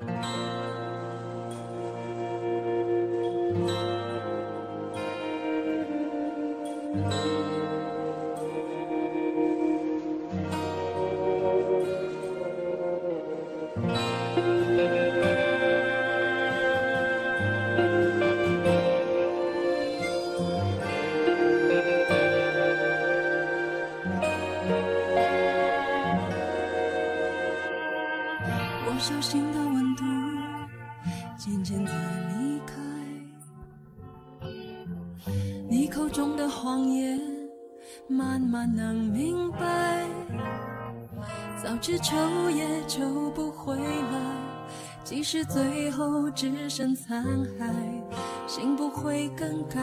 [0.00, 0.10] thank
[13.76, 14.02] mm -hmm.
[14.02, 14.07] you
[28.98, 30.04] 手心的温度
[31.36, 31.92] 渐渐在
[32.36, 32.74] 离开，
[35.68, 37.20] 你口中的谎言
[38.08, 40.06] 慢慢能明白。
[41.62, 42.16] 早知求
[42.50, 44.20] 也求不回来，
[45.02, 47.24] 即使最后只剩残
[47.58, 47.72] 骸，
[48.46, 49.80] 心不会更改，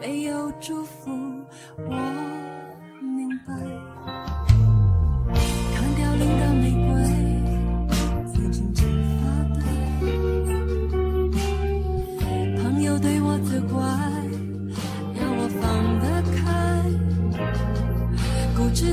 [0.00, 1.10] 没有祝福
[1.76, 2.39] 我。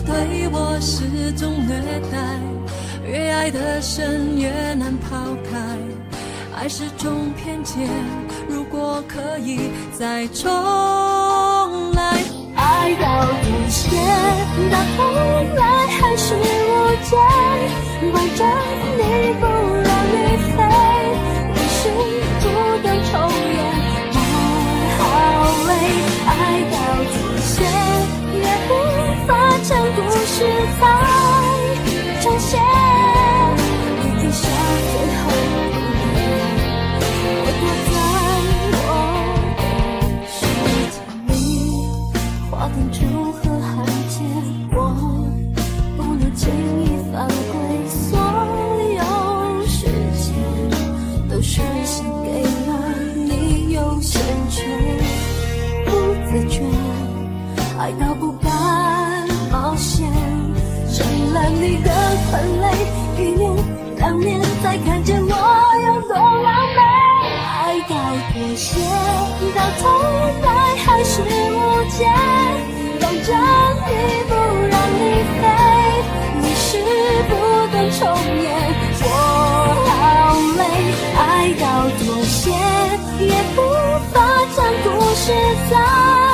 [0.01, 1.75] 对我始终虐
[2.11, 2.17] 待，
[3.05, 5.17] 越爱的深越难抛
[5.49, 5.57] 开，
[6.55, 7.87] 爱是种偏见。
[8.49, 10.51] 如果可以再重
[11.93, 12.21] 来，
[12.55, 13.89] 爱到底线，
[14.71, 15.03] 到头
[15.55, 16.39] 来还是无
[17.03, 17.15] 解。
[18.11, 18.45] 怪着
[30.79, 30.81] 在
[32.21, 32.59] 重现，
[33.97, 34.41] 你一下
[34.91, 35.23] 最后
[37.43, 37.91] 我躲在
[38.83, 38.85] 我
[39.57, 39.61] 的
[40.27, 40.35] 世
[40.91, 40.95] 界
[41.27, 41.35] 里，
[42.49, 42.95] 划定楚
[43.31, 43.67] 河汉
[44.09, 44.15] 界，
[44.73, 44.77] 我
[45.95, 46.41] 不能轻
[46.83, 47.53] 易犯规，
[47.87, 47.97] 所
[48.93, 49.01] 有
[49.67, 49.79] 时
[50.17, 50.25] 间
[51.29, 52.27] 都是献给
[52.67, 52.69] 了
[53.15, 54.55] 你优先权，
[55.85, 55.87] 不
[56.29, 56.55] 自觉
[61.37, 61.89] 了你的
[62.31, 62.33] 傀
[62.63, 62.65] 儡，
[63.21, 63.53] 一年
[63.97, 65.33] 两年才看见我
[65.85, 66.79] 有多狼狈。
[67.61, 67.93] 爱到
[68.33, 68.67] 妥协，
[69.53, 69.83] 到头
[70.41, 70.47] 来
[70.83, 71.23] 还是无
[71.91, 71.99] 解。
[72.99, 73.29] 等着
[73.85, 73.89] 你
[74.27, 74.33] 不
[74.67, 75.01] 让你
[75.37, 75.43] 飞，
[76.41, 76.67] 你是
[77.29, 77.31] 不
[77.71, 78.01] 断重
[78.41, 78.45] 演。
[79.03, 79.05] 我
[79.93, 79.99] 好
[80.57, 80.61] 累，
[81.19, 81.21] 爱
[81.61, 81.63] 到
[81.99, 82.49] 妥协，
[83.23, 83.59] 也无
[84.11, 84.15] 法
[84.55, 85.25] 将故事
[85.69, 86.26] 再。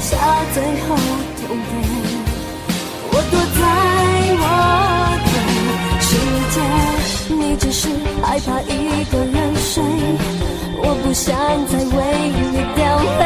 [0.00, 0.16] 下，
[0.54, 0.96] 最后
[1.46, 1.70] 通牒。
[3.12, 3.62] 我躲在
[4.40, 4.44] 我
[5.26, 5.32] 的
[6.00, 6.08] 世
[6.54, 6.56] 界，
[7.34, 7.88] 你只是
[8.22, 9.82] 害怕一个人睡。
[10.82, 11.98] 我不想再为
[12.50, 12.80] 你掉
[13.18, 13.20] 泪，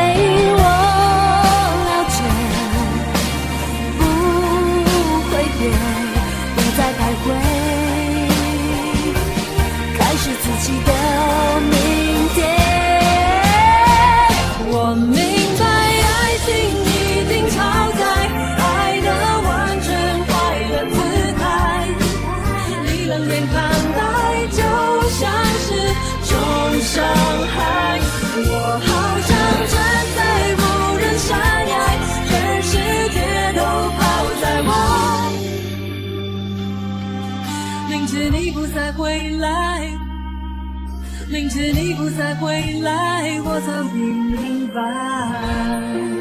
[38.96, 39.90] 回来
[41.28, 46.14] 明知你不再回来我早已明白。